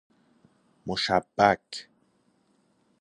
مشبک 0.85 1.87